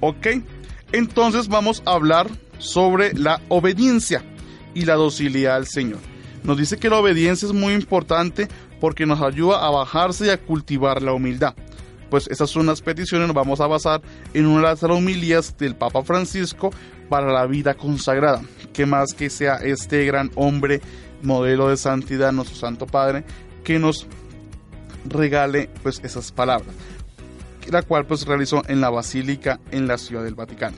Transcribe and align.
¿Ok? 0.00 0.26
Entonces 0.92 1.48
vamos 1.48 1.82
a 1.86 1.92
hablar 1.92 2.28
sobre 2.58 3.12
la 3.14 3.40
obediencia 3.48 4.24
y 4.74 4.84
la 4.84 4.94
docilidad 4.94 5.56
al 5.56 5.66
Señor. 5.66 5.98
Nos 6.42 6.56
dice 6.56 6.78
que 6.78 6.90
la 6.90 6.98
obediencia 6.98 7.46
es 7.46 7.52
muy 7.52 7.74
importante 7.74 8.48
porque 8.80 9.06
nos 9.06 9.20
ayuda 9.20 9.64
a 9.64 9.70
bajarse 9.70 10.26
y 10.26 10.30
a 10.30 10.38
cultivar 10.38 11.02
la 11.02 11.12
humildad. 11.12 11.54
Pues 12.08 12.26
esas 12.28 12.50
son 12.50 12.66
las 12.66 12.80
peticiones, 12.80 13.28
nos 13.28 13.36
vamos 13.36 13.60
a 13.60 13.66
basar 13.66 14.00
en 14.34 14.46
una 14.46 14.74
de 14.74 14.74
las 14.74 14.82
homilías 14.82 15.56
del 15.58 15.76
Papa 15.76 16.02
Francisco 16.02 16.70
para 17.08 17.32
la 17.32 17.46
vida 17.46 17.74
consagrada. 17.74 18.42
Que 18.72 18.86
más 18.86 19.12
que 19.12 19.30
sea 19.30 19.56
este 19.56 20.04
gran 20.06 20.30
hombre, 20.34 20.80
modelo 21.22 21.68
de 21.68 21.76
santidad, 21.76 22.32
nuestro 22.32 22.56
Santo 22.56 22.86
Padre, 22.86 23.24
que 23.62 23.78
nos 23.78 24.06
regale 25.08 25.70
pues 25.82 26.00
esas 26.02 26.32
palabras 26.32 26.74
la 27.72 27.82
cual 27.82 28.06
pues 28.06 28.26
realizó 28.26 28.62
en 28.68 28.80
la 28.80 28.90
Basílica 28.90 29.60
en 29.70 29.86
la 29.86 29.98
Ciudad 29.98 30.24
del 30.24 30.34
Vaticano. 30.34 30.76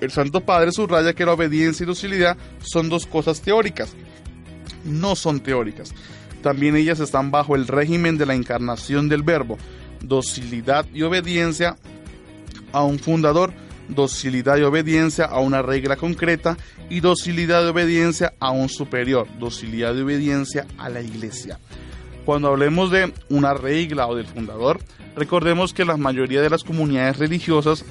El 0.00 0.10
Santo 0.10 0.40
Padre 0.40 0.72
subraya 0.72 1.12
que 1.12 1.24
la 1.24 1.32
obediencia 1.32 1.84
y 1.84 1.86
docilidad 1.86 2.36
son 2.60 2.88
dos 2.88 3.06
cosas 3.06 3.40
teóricas. 3.40 3.94
No 4.84 5.14
son 5.14 5.40
teóricas. 5.40 5.94
También 6.42 6.74
ellas 6.74 6.98
están 6.98 7.30
bajo 7.30 7.54
el 7.54 7.68
régimen 7.68 8.18
de 8.18 8.26
la 8.26 8.34
encarnación 8.34 9.08
del 9.08 9.22
verbo. 9.22 9.58
Docilidad 10.00 10.86
y 10.92 11.02
obediencia 11.02 11.76
a 12.72 12.82
un 12.82 12.98
fundador, 12.98 13.52
docilidad 13.88 14.56
y 14.56 14.62
obediencia 14.62 15.26
a 15.26 15.38
una 15.38 15.62
regla 15.62 15.96
concreta 15.96 16.56
y 16.90 16.98
docilidad 16.98 17.64
y 17.64 17.68
obediencia 17.68 18.34
a 18.40 18.50
un 18.50 18.68
superior, 18.68 19.28
docilidad 19.38 19.94
y 19.94 20.00
obediencia 20.00 20.66
a 20.78 20.88
la 20.88 21.00
iglesia. 21.00 21.60
Cuando 22.24 22.48
hablemos 22.48 22.90
de 22.90 23.12
una 23.28 23.54
regla 23.54 24.06
o 24.06 24.14
del 24.14 24.26
fundador, 24.26 24.80
Recordemos 25.14 25.74
que 25.74 25.84
la 25.84 25.96
mayoría 25.96 26.40
de 26.40 26.50
las 26.50 26.64
comunidades 26.64 27.18
religiosas, 27.18 27.84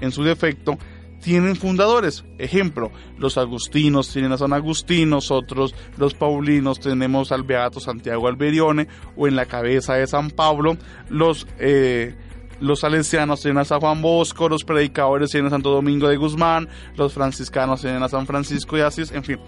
en 0.00 0.12
su 0.12 0.22
defecto, 0.22 0.78
tienen 1.22 1.56
fundadores. 1.56 2.24
Ejemplo, 2.38 2.90
los 3.18 3.38
agustinos 3.38 4.10
tienen 4.12 4.32
a 4.32 4.38
San 4.38 4.52
Agustín, 4.52 5.10
nosotros 5.10 5.74
los 5.96 6.14
paulinos 6.14 6.80
tenemos 6.80 7.32
al 7.32 7.42
Beato 7.42 7.80
Santiago 7.80 8.28
Alberione 8.28 8.88
o 9.16 9.26
en 9.26 9.36
la 9.36 9.46
cabeza 9.46 9.94
de 9.94 10.06
San 10.06 10.30
Pablo, 10.30 10.76
los, 11.08 11.46
eh, 11.58 12.14
los 12.60 12.80
salesianos 12.80 13.42
tienen 13.42 13.58
a 13.58 13.64
San 13.64 13.80
Juan 13.80 14.00
Bosco, 14.00 14.48
los 14.48 14.64
predicadores 14.64 15.30
tienen 15.30 15.48
a 15.48 15.50
Santo 15.50 15.70
Domingo 15.70 16.08
de 16.08 16.16
Guzmán, 16.16 16.68
los 16.96 17.12
franciscanos 17.12 17.82
tienen 17.82 18.02
a 18.02 18.08
San 18.08 18.26
Francisco 18.26 18.76
de 18.76 18.84
Asís, 18.84 19.12
en 19.12 19.24
fin. 19.24 19.38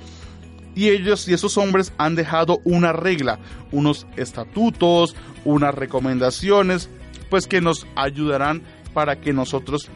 Y 0.75 0.89
ellos 0.89 1.29
y 1.29 1.35
esos 1.35 1.59
hombres 1.59 1.93
han 1.99 2.15
dejado 2.15 2.61
una 2.65 2.93
regla, 2.93 3.39
unos 3.71 4.07
estatutos, 4.17 5.15
unas 5.45 5.75
recomendaciones 5.75 6.89
pues 7.29 7.47
que 7.47 7.61
nos 7.61 7.87
ayudarán 7.97 8.63
para 8.93 9.21
que 9.21 9.33
nosotros 9.33 9.89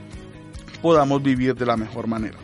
podamos 0.81 1.23
vivir 1.23 1.55
de 1.55 1.67
la 1.67 1.77
mejor 1.77 2.07
manera. 2.07 2.39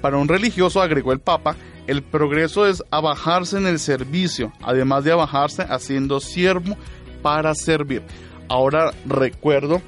Para 0.00 0.18
un 0.18 0.28
religioso, 0.28 0.80
agregó 0.80 1.12
el 1.12 1.20
Papa, 1.20 1.56
el 1.86 2.02
progreso 2.02 2.66
es 2.66 2.82
abajarse 2.90 3.58
en 3.58 3.66
el 3.66 3.78
servicio, 3.78 4.52
además 4.62 5.04
de 5.04 5.12
abajarse 5.12 5.62
haciendo 5.62 6.20
siervo 6.20 6.76
para 7.22 7.54
servir. 7.54 8.02
Ahora 8.48 8.92
recuerdo, 9.06 9.82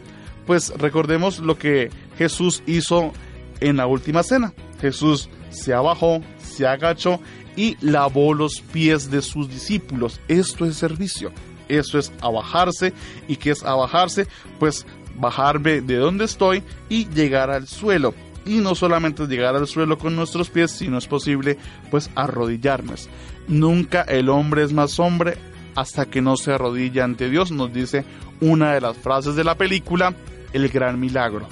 pues 0.47 0.72
recordemos 0.77 1.39
lo 1.39 1.56
que 1.56 1.91
Jesús 2.19 2.62
hizo 2.66 3.12
en 3.61 3.77
la 3.77 3.87
última 3.87 4.22
cena. 4.22 4.53
Jesús 4.81 5.28
se 5.51 5.72
abajó, 5.72 6.21
se 6.54 6.66
agachó 6.66 7.20
y 7.56 7.76
lavó 7.81 8.34
los 8.34 8.60
pies 8.60 9.10
de 9.10 9.22
sus 9.22 9.48
discípulos. 9.48 10.20
Esto 10.28 10.65
es 10.65 10.76
servicio. 10.76 11.32
Eso 11.69 11.98
es 11.98 12.12
abajarse. 12.20 12.92
¿Y 13.28 13.37
qué 13.37 13.50
es 13.50 13.62
abajarse? 13.62 14.26
Pues 14.59 14.87
bajarme 15.16 15.81
de 15.81 15.97
donde 15.97 16.25
estoy 16.25 16.62
y 16.88 17.09
llegar 17.09 17.50
al 17.50 17.66
suelo. 17.66 18.15
Y 18.47 18.56
no 18.56 18.75
solamente 18.75 19.26
llegar 19.26 19.56
al 19.56 19.66
suelo 19.66 19.98
con 19.98 20.16
nuestros 20.16 20.50
pies, 20.50 20.70
sino 20.70 20.98
es 20.98 21.06
posible 21.06 21.56
pues 21.91 22.10
arrodillarnos. 22.15 23.09
Nunca 23.48 24.03
el 24.03 24.28
hombre 24.28 24.62
es 24.62 24.72
más 24.72 24.98
hombre 24.98 25.38
hasta 25.75 26.06
que 26.06 26.21
no 26.21 26.36
se 26.36 26.53
arrodilla 26.53 27.04
ante 27.04 27.28
Dios, 27.31 27.50
nos 27.50 27.72
dice 27.72 28.04
una 28.41 28.75
de 28.75 28.81
las 28.81 28.97
frases 28.97 29.34
de 29.34 29.44
la 29.44 29.56
película 29.56 30.15
El 30.53 30.69
Gran 30.69 31.00
Milagro, 31.00 31.48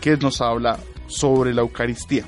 que 0.00 0.16
nos 0.16 0.40
habla 0.40 0.78
sobre 1.08 1.52
la 1.52 1.62
Eucaristía. 1.62 2.24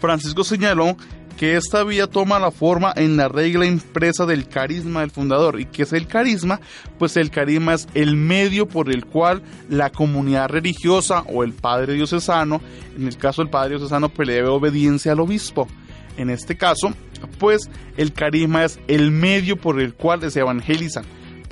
Francisco 0.00 0.44
señaló 0.44 0.96
que 1.38 1.56
esta 1.56 1.84
vía 1.84 2.08
toma 2.08 2.40
la 2.40 2.50
forma 2.50 2.92
en 2.96 3.16
la 3.16 3.28
regla 3.28 3.64
impresa 3.64 4.26
del 4.26 4.48
carisma 4.48 5.00
del 5.00 5.12
fundador. 5.12 5.60
¿Y 5.60 5.66
qué 5.66 5.84
es 5.84 5.92
el 5.92 6.08
carisma? 6.08 6.60
Pues 6.98 7.16
el 7.16 7.30
carisma 7.30 7.74
es 7.74 7.86
el 7.94 8.16
medio 8.16 8.66
por 8.66 8.90
el 8.90 9.06
cual 9.06 9.42
la 9.68 9.90
comunidad 9.90 10.48
religiosa 10.48 11.22
o 11.28 11.44
el 11.44 11.52
padre 11.52 11.94
diocesano, 11.94 12.60
en 12.96 13.06
el 13.06 13.16
caso 13.16 13.42
del 13.42 13.50
padre 13.50 13.76
diocesano, 13.76 14.08
pues 14.08 14.26
le 14.26 14.34
debe 14.34 14.48
obediencia 14.48 15.12
al 15.12 15.20
obispo. 15.20 15.68
En 16.16 16.30
este 16.30 16.56
caso, 16.56 16.92
pues 17.38 17.70
el 17.96 18.12
carisma 18.12 18.64
es 18.64 18.80
el 18.88 19.12
medio 19.12 19.56
por 19.56 19.80
el 19.80 19.94
cual 19.94 20.28
se 20.32 20.40
evangelizan 20.40 21.04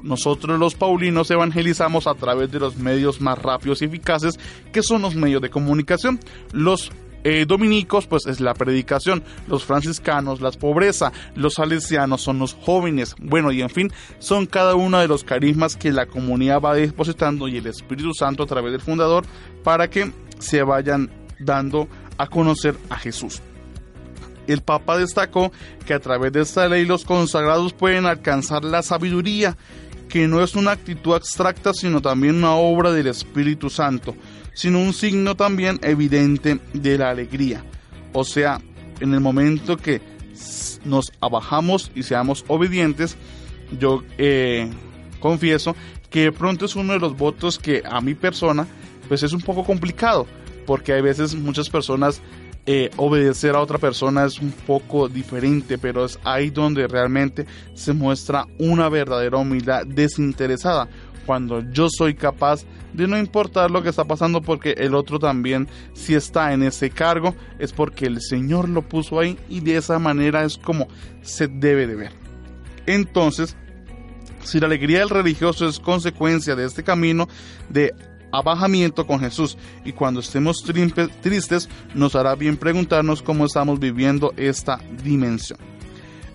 nosotros 0.06 0.58
los 0.58 0.74
paulinos 0.74 1.30
evangelizamos 1.30 2.06
a 2.06 2.14
través 2.14 2.50
de 2.50 2.60
los 2.60 2.76
medios 2.76 3.20
más 3.20 3.38
rápidos 3.38 3.82
y 3.82 3.86
eficaces 3.86 4.38
que 4.72 4.82
son 4.82 5.02
los 5.02 5.16
medios 5.16 5.42
de 5.42 5.50
comunicación. 5.50 6.20
Los 6.52 6.90
eh, 7.28 7.44
dominicos, 7.44 8.06
pues 8.06 8.24
es 8.26 8.38
la 8.38 8.54
predicación, 8.54 9.20
los 9.48 9.64
franciscanos, 9.64 10.40
la 10.40 10.52
pobreza, 10.52 11.10
los 11.34 11.54
salesianos 11.54 12.20
son 12.22 12.38
los 12.38 12.54
jóvenes, 12.54 13.16
bueno, 13.18 13.50
y 13.50 13.62
en 13.62 13.68
fin, 13.68 13.92
son 14.20 14.46
cada 14.46 14.76
uno 14.76 15.00
de 15.00 15.08
los 15.08 15.24
carismas 15.24 15.74
que 15.74 15.90
la 15.90 16.06
comunidad 16.06 16.60
va 16.60 16.76
depositando 16.76 17.48
y 17.48 17.56
el 17.56 17.66
Espíritu 17.66 18.14
Santo 18.14 18.44
a 18.44 18.46
través 18.46 18.70
del 18.70 18.80
fundador 18.80 19.24
para 19.64 19.90
que 19.90 20.12
se 20.38 20.62
vayan 20.62 21.10
dando 21.40 21.88
a 22.16 22.28
conocer 22.28 22.76
a 22.90 22.96
Jesús. 22.96 23.42
El 24.46 24.60
Papa 24.62 24.96
destacó 24.96 25.50
que 25.84 25.94
a 25.94 25.98
través 25.98 26.30
de 26.30 26.42
esta 26.42 26.68
ley 26.68 26.84
los 26.84 27.04
consagrados 27.04 27.72
pueden 27.72 28.06
alcanzar 28.06 28.64
la 28.64 28.82
sabiduría, 28.82 29.56
que 30.08 30.28
no 30.28 30.42
es 30.42 30.54
una 30.54 30.72
actitud 30.72 31.14
abstracta, 31.14 31.72
sino 31.74 32.00
también 32.00 32.36
una 32.36 32.54
obra 32.54 32.92
del 32.92 33.08
Espíritu 33.08 33.70
Santo 33.70 34.14
sino 34.56 34.80
un 34.80 34.94
signo 34.94 35.36
también 35.36 35.78
evidente 35.82 36.58
de 36.72 36.96
la 36.96 37.10
alegría. 37.10 37.62
O 38.14 38.24
sea, 38.24 38.58
en 39.00 39.12
el 39.12 39.20
momento 39.20 39.76
que 39.76 40.00
nos 40.84 41.12
abajamos 41.20 41.92
y 41.94 42.02
seamos 42.02 42.42
obedientes, 42.48 43.16
yo 43.78 44.02
eh, 44.16 44.70
confieso 45.20 45.76
que 46.08 46.22
de 46.22 46.32
pronto 46.32 46.64
es 46.64 46.74
uno 46.74 46.94
de 46.94 46.98
los 46.98 47.16
votos 47.18 47.58
que 47.58 47.82
a 47.84 48.00
mi 48.00 48.14
persona 48.14 48.66
pues 49.08 49.22
es 49.22 49.34
un 49.34 49.42
poco 49.42 49.62
complicado, 49.62 50.26
porque 50.64 50.94
hay 50.94 51.02
veces 51.02 51.34
muchas 51.34 51.68
personas 51.68 52.22
eh, 52.66 52.90
obedecer 52.96 53.54
a 53.54 53.60
otra 53.60 53.78
persona 53.78 54.24
es 54.24 54.40
un 54.40 54.50
poco 54.50 55.08
diferente, 55.08 55.78
pero 55.78 56.04
es 56.04 56.18
ahí 56.24 56.50
donde 56.50 56.88
realmente 56.88 57.46
se 57.74 57.92
muestra 57.92 58.46
una 58.58 58.88
verdadera 58.88 59.36
humildad 59.36 59.86
desinteresada, 59.86 60.88
cuando 61.24 61.60
yo 61.70 61.88
soy 61.88 62.14
capaz 62.14 62.64
de 62.92 63.06
no 63.06 63.18
importar 63.18 63.70
lo 63.70 63.82
que 63.82 63.90
está 63.90 64.04
pasando 64.04 64.40
porque 64.40 64.72
el 64.78 64.94
otro 64.94 65.18
también 65.18 65.68
si 65.92 66.14
está 66.14 66.52
en 66.52 66.62
ese 66.62 66.90
cargo 66.90 67.34
es 67.58 67.72
porque 67.72 68.06
el 68.06 68.20
Señor 68.20 68.68
lo 68.68 68.82
puso 68.82 69.20
ahí 69.20 69.38
y 69.48 69.60
de 69.60 69.76
esa 69.76 69.98
manera 69.98 70.44
es 70.44 70.56
como 70.56 70.88
se 71.22 71.46
debe 71.46 71.86
de 71.86 71.94
ver. 71.94 72.12
Entonces, 72.86 73.56
si 74.42 74.60
la 74.60 74.66
alegría 74.66 75.00
del 75.00 75.10
religioso 75.10 75.68
es 75.68 75.78
consecuencia 75.78 76.56
de 76.56 76.64
este 76.64 76.82
camino 76.82 77.28
de 77.68 77.94
abajamiento 78.32 79.06
con 79.06 79.20
Jesús 79.20 79.56
y 79.84 79.92
cuando 79.92 80.20
estemos 80.20 80.62
tristes 80.62 81.68
nos 81.94 82.14
hará 82.14 82.34
bien 82.34 82.56
preguntarnos 82.56 83.22
cómo 83.22 83.46
estamos 83.46 83.78
viviendo 83.78 84.32
esta 84.36 84.78
dimensión. 85.02 85.58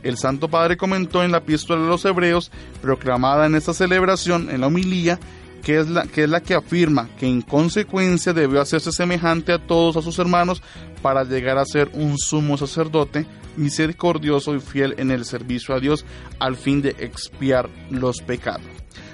El 0.03 0.17
Santo 0.17 0.47
Padre 0.47 0.77
comentó 0.77 1.23
en 1.23 1.31
la 1.31 1.39
epístola 1.39 1.81
de 1.81 1.87
los 1.87 2.03
Hebreos, 2.05 2.51
proclamada 2.81 3.45
en 3.45 3.55
esta 3.55 3.73
celebración, 3.73 4.49
en 4.49 4.61
la 4.61 4.67
homilía, 4.67 5.19
que 5.61 5.77
es, 5.77 5.87
la, 5.87 6.03
que 6.03 6.23
es 6.23 6.29
la 6.29 6.41
que 6.41 6.55
afirma 6.55 7.07
que 7.19 7.27
en 7.27 7.41
consecuencia 7.41 8.33
debió 8.33 8.61
hacerse 8.61 8.91
semejante 8.91 9.53
a 9.53 9.59
todos 9.59 9.95
a 9.95 10.01
sus 10.01 10.17
hermanos 10.17 10.63
para 11.01 11.23
llegar 11.23 11.57
a 11.57 11.65
ser 11.65 11.89
un 11.93 12.17
sumo 12.17 12.57
sacerdote 12.57 13.27
misericordioso 13.57 14.55
y 14.55 14.59
fiel 14.59 14.95
en 14.97 15.11
el 15.11 15.25
servicio 15.25 15.75
a 15.75 15.79
Dios 15.79 16.05
al 16.39 16.55
fin 16.55 16.81
de 16.81 16.95
expiar 16.99 17.69
los 17.89 18.21
pecados. 18.21 18.65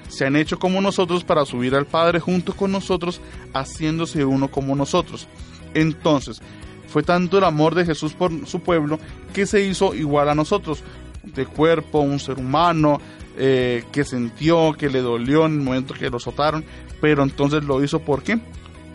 Se 0.08 0.26
han 0.26 0.36
hecho 0.36 0.58
como 0.60 0.82
nosotros 0.82 1.24
para 1.24 1.46
subir 1.46 1.76
al 1.76 1.86
Padre 1.86 2.20
junto 2.20 2.56
con 2.56 2.72
nosotros, 2.72 3.22
haciéndose 3.54 4.26
uno 4.26 4.50
como 4.50 4.76
nosotros. 4.76 5.28
Entonces, 5.74 6.42
fue 6.88 7.04
tanto 7.04 7.38
el 7.38 7.44
amor 7.44 7.76
de 7.76 7.86
Jesús 7.86 8.14
por 8.14 8.48
su 8.48 8.62
pueblo 8.62 9.00
que 9.34 9.46
se 9.46 9.62
hizo 9.62 9.94
igual 9.94 10.30
a 10.30 10.36
nosotros, 10.36 10.82
de 11.24 11.46
cuerpo, 11.46 12.00
un 12.00 12.20
ser 12.20 12.38
humano, 12.40 13.02
eh, 13.38 13.84
que 13.92 14.04
sintió, 14.04 14.74
que 14.78 14.90
le 14.90 15.02
dolió 15.02 15.46
en 15.46 15.54
el 15.54 15.60
momento 15.60 15.94
que 15.94 16.10
lo 16.10 16.18
azotaron, 16.18 16.64
pero 17.02 17.24
entonces 17.24 17.64
lo 17.64 17.84
hizo 17.84 18.00
¿por 18.00 18.24
qué? 18.24 18.40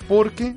Porque 0.08 0.56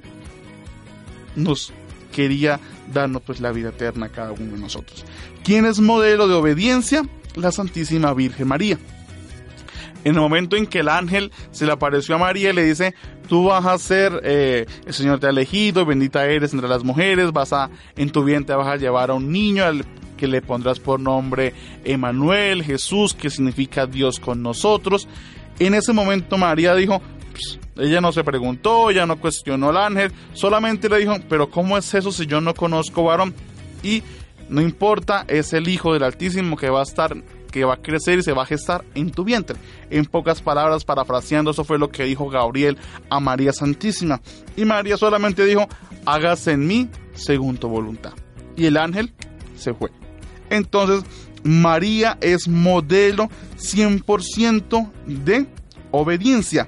nos 1.35 1.73
quería 2.11 2.59
darnos 2.91 3.21
pues 3.21 3.41
la 3.41 3.51
vida 3.51 3.69
eterna 3.69 4.07
a 4.07 4.09
cada 4.09 4.31
uno 4.31 4.53
de 4.53 4.59
nosotros. 4.59 5.05
¿Quién 5.43 5.65
es 5.65 5.79
modelo 5.79 6.27
de 6.27 6.33
obediencia? 6.33 7.03
La 7.35 7.51
Santísima 7.51 8.13
Virgen 8.13 8.47
María. 8.47 8.79
En 10.05 10.13
el 10.13 10.21
momento 10.21 10.55
en 10.55 10.67
que 10.67 10.79
el 10.79 10.87
ángel 10.87 11.31
se 11.51 11.65
le 11.65 11.71
apareció 11.71 12.15
a 12.15 12.19
María 12.19 12.51
y 12.51 12.53
le 12.53 12.63
dice, 12.63 12.93
tú 13.27 13.45
vas 13.45 13.65
a 13.65 13.77
ser, 13.79 14.21
eh, 14.23 14.67
el 14.85 14.93
Señor 14.93 15.19
te 15.19 15.25
ha 15.25 15.31
elegido, 15.31 15.83
bendita 15.83 16.25
eres 16.27 16.53
entre 16.53 16.69
las 16.69 16.83
mujeres, 16.83 17.33
vas 17.33 17.51
a, 17.51 17.71
en 17.97 18.11
tu 18.11 18.23
vientre 18.23 18.55
vas 18.55 18.67
a 18.67 18.75
llevar 18.75 19.09
a 19.09 19.15
un 19.15 19.31
niño, 19.31 19.65
al 19.65 19.83
que 20.15 20.27
le 20.27 20.43
pondrás 20.43 20.79
por 20.79 20.99
nombre 20.99 21.53
Emanuel, 21.83 22.63
Jesús, 22.63 23.15
que 23.15 23.31
significa 23.31 23.87
Dios 23.87 24.19
con 24.19 24.43
nosotros. 24.43 25.07
En 25.57 25.73
ese 25.73 25.91
momento 25.91 26.37
María 26.37 26.75
dijo, 26.75 27.01
pues, 27.31 27.59
ella 27.77 27.99
no 27.99 28.11
se 28.11 28.23
preguntó, 28.23 28.91
ella 28.91 29.07
no 29.07 29.19
cuestionó 29.19 29.69
al 29.69 29.77
ángel, 29.77 30.11
solamente 30.33 30.87
le 30.87 30.99
dijo, 30.99 31.15
pero 31.27 31.49
¿cómo 31.49 31.79
es 31.79 31.91
eso 31.95 32.11
si 32.11 32.27
yo 32.27 32.41
no 32.41 32.53
conozco 32.53 33.03
varón? 33.03 33.33
Y 33.81 34.03
no 34.49 34.61
importa, 34.61 35.25
es 35.27 35.53
el 35.53 35.67
Hijo 35.67 35.93
del 35.93 36.03
Altísimo 36.03 36.55
que 36.55 36.69
va 36.69 36.81
a 36.81 36.83
estar 36.83 37.15
que 37.55 37.63
va 37.63 37.75
a 37.75 37.81
crecer 37.81 38.19
y 38.19 38.21
se 38.21 38.33
va 38.33 38.43
a 38.43 38.45
gestar 38.45 38.83
en 38.95 39.11
tu 39.11 39.23
vientre. 39.23 39.55
En 39.89 40.03
pocas 40.03 40.41
palabras, 40.41 40.83
parafraseando, 40.83 41.51
eso 41.51 41.63
fue 41.63 41.79
lo 41.79 41.89
que 41.89 42.03
dijo 42.03 42.27
Gabriel 42.27 42.77
a 43.09 43.21
María 43.21 43.53
Santísima. 43.53 44.19
Y 44.57 44.65
María 44.65 44.97
solamente 44.97 45.45
dijo, 45.45 45.65
hágase 46.05 46.51
en 46.51 46.67
mí 46.67 46.89
según 47.13 47.55
tu 47.55 47.69
voluntad. 47.69 48.11
Y 48.57 48.65
el 48.65 48.75
ángel 48.75 49.13
se 49.55 49.73
fue. 49.73 49.89
Entonces, 50.49 51.05
María 51.45 52.17
es 52.19 52.49
modelo 52.49 53.29
100% 53.57 54.91
de 55.05 55.47
obediencia. 55.91 56.67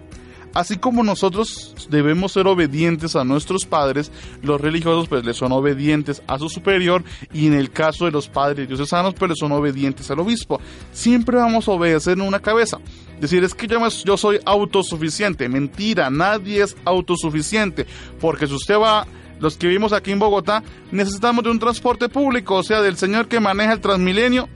Así 0.54 0.78
como 0.78 1.04
nosotros 1.04 1.76
debemos 1.90 2.32
ser 2.32 2.48
obedientes 2.48 3.16
a 3.16 3.24
nuestros 3.24 3.66
padres, 3.66 4.12
los 4.42 4.60
religiosos 4.60 5.08
pues 5.08 5.26
le 5.26 5.34
son 5.34 5.52
obedientes 5.52 6.22
a 6.28 6.40
su 6.40 6.50
superior 6.50 7.04
y 7.34 7.48
en 7.48 7.54
el 7.54 7.72
caso 7.72 8.06
de 8.06 8.12
los 8.12 8.28
padres 8.28 8.68
diocesanos 8.68 9.14
pues 9.14 9.30
le 9.30 9.36
son 9.36 9.52
obedientes 9.52 10.10
al 10.10 10.20
obispo. 10.20 10.60
Siempre 10.92 11.38
vamos 11.38 11.68
a 11.68 11.72
obedecer 11.72 12.14
en 12.14 12.22
una 12.22 12.40
cabeza. 12.40 12.80
Decir 13.20 13.44
es 13.44 13.54
que 13.54 13.68
yo, 13.68 13.80
yo 14.06 14.18
soy 14.18 14.40
autosuficiente. 14.46 15.50
Mentira, 15.50 16.10
nadie 16.10 16.64
es 16.64 16.76
autosuficiente. 16.86 17.86
Porque 18.20 18.48
si 18.48 18.54
usted 18.54 18.78
va 18.80 19.08
los 19.40 19.58
que 19.58 19.68
vivimos 19.68 19.94
aquí 19.94 20.12
en 20.12 20.20
Bogotá, 20.20 20.64
necesitamos 20.92 21.44
de 21.44 21.52
un 21.52 21.60
transporte 21.60 22.10
público, 22.10 22.56
o 22.56 22.64
sea, 22.64 22.82
del 22.82 22.98
señor 22.98 23.28
que 23.28 23.40
maneja 23.40 23.74
el 23.74 23.82
Transmilenio. 23.82 24.50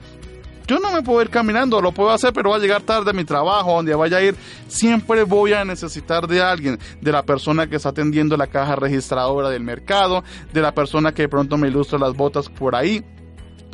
Yo 0.66 0.78
no 0.78 0.92
me 0.92 1.02
puedo 1.02 1.22
ir 1.22 1.30
caminando, 1.30 1.80
lo 1.80 1.92
puedo 1.92 2.10
hacer, 2.10 2.32
pero 2.32 2.50
voy 2.50 2.58
a 2.58 2.62
llegar 2.62 2.82
tarde 2.82 3.10
a 3.10 3.12
mi 3.12 3.24
trabajo, 3.24 3.74
donde 3.74 3.94
vaya 3.94 4.18
a 4.18 4.22
ir. 4.22 4.36
Siempre 4.68 5.24
voy 5.24 5.52
a 5.52 5.64
necesitar 5.64 6.26
de 6.26 6.40
alguien, 6.42 6.78
de 7.00 7.12
la 7.12 7.22
persona 7.22 7.66
que 7.66 7.76
está 7.76 7.90
atendiendo 7.90 8.36
la 8.36 8.46
caja 8.46 8.76
registradora 8.76 9.50
del 9.50 9.62
mercado, 9.62 10.24
de 10.52 10.60
la 10.60 10.72
persona 10.72 11.12
que 11.12 11.22
de 11.22 11.28
pronto 11.28 11.56
me 11.56 11.68
ilustra 11.68 11.98
las 11.98 12.14
botas 12.14 12.48
por 12.48 12.74
ahí 12.74 13.04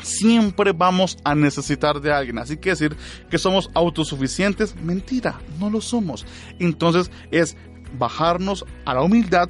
siempre 0.03 0.73
vamos 0.73 1.17
a 1.25 1.35
necesitar 1.35 2.01
de 2.01 2.13
alguien. 2.13 2.39
Así 2.39 2.57
que 2.57 2.71
decir 2.71 2.97
que 3.31 3.39
somos 3.39 3.71
autosuficientes, 3.75 4.77
mentira, 4.77 5.41
no 5.59 5.71
lo 5.71 5.81
somos. 5.81 6.27
Entonces 6.59 7.11
es 7.31 7.57
bajarnos 7.99 8.65
a 8.85 8.95
la 8.95 9.03
humildad 9.03 9.49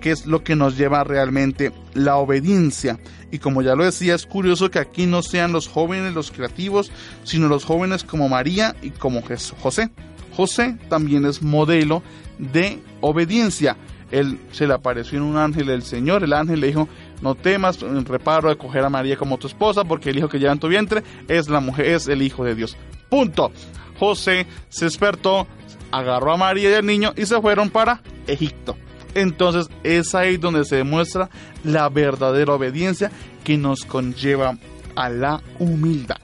que 0.00 0.10
es 0.10 0.26
lo 0.26 0.42
que 0.42 0.56
nos 0.56 0.76
lleva 0.76 1.04
realmente 1.04 1.72
la 1.94 2.16
obediencia. 2.16 2.98
Y 3.30 3.38
como 3.38 3.62
ya 3.62 3.74
lo 3.74 3.84
decía, 3.84 4.14
es 4.14 4.26
curioso 4.26 4.70
que 4.70 4.78
aquí 4.78 5.06
no 5.06 5.22
sean 5.22 5.52
los 5.52 5.68
jóvenes 5.68 6.14
los 6.14 6.30
creativos, 6.30 6.90
sino 7.24 7.48
los 7.48 7.64
jóvenes 7.64 8.04
como 8.04 8.28
María 8.28 8.74
y 8.82 8.90
como 8.90 9.22
José. 9.60 9.90
José 10.34 10.76
también 10.88 11.26
es 11.26 11.42
modelo 11.42 12.02
de 12.38 12.80
obediencia. 13.00 13.76
Él 14.10 14.38
se 14.52 14.66
le 14.66 14.72
apareció 14.72 15.18
en 15.18 15.24
un 15.24 15.36
ángel 15.36 15.66
del 15.66 15.82
Señor, 15.82 16.24
el 16.24 16.32
ángel 16.32 16.60
le 16.60 16.68
dijo, 16.68 16.88
no 17.20 17.34
temas 17.34 17.80
reparo 17.80 18.48
de 18.48 18.56
coger 18.56 18.82
a 18.84 18.88
María 18.88 19.16
como 19.16 19.36
tu 19.36 19.46
esposa, 19.46 19.84
porque 19.84 20.10
el 20.10 20.18
hijo 20.18 20.30
que 20.30 20.38
lleva 20.38 20.52
en 20.52 20.60
tu 20.60 20.68
vientre 20.68 21.02
es 21.28 21.48
la 21.48 21.60
mujer, 21.60 21.86
es 21.86 22.08
el 22.08 22.22
hijo 22.22 22.44
de 22.44 22.54
Dios. 22.54 22.76
Punto. 23.10 23.52
José 23.98 24.46
se 24.68 24.86
despertó, 24.86 25.46
agarró 25.90 26.32
a 26.32 26.36
María 26.36 26.70
y 26.70 26.74
al 26.74 26.86
niño 26.86 27.12
y 27.16 27.26
se 27.26 27.38
fueron 27.40 27.68
para 27.68 28.00
Egipto 28.26 28.76
entonces 29.14 29.68
es 29.82 30.14
ahí 30.14 30.36
donde 30.36 30.64
se 30.64 30.76
demuestra 30.76 31.30
la 31.64 31.88
verdadera 31.88 32.54
obediencia 32.54 33.10
que 33.44 33.56
nos 33.56 33.84
conlleva 33.84 34.58
a 34.94 35.08
la 35.08 35.42
humildad. 35.58 36.18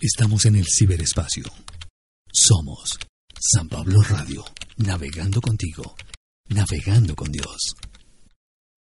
Estamos 0.00 0.46
en 0.46 0.56
el 0.56 0.66
ciberespacio. 0.66 1.44
Somos 2.32 2.98
San 3.38 3.68
Pablo 3.68 4.00
Radio, 4.02 4.44
navegando 4.78 5.40
contigo, 5.40 5.94
navegando 6.48 7.14
con 7.14 7.30
Dios. 7.30 7.74